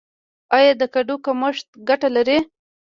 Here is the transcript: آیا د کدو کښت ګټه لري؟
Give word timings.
آیا 0.57 0.73
د 0.81 0.83
کدو 0.93 1.15
کښت 1.25 1.67
ګټه 1.87 2.09
لري؟ 2.15 2.37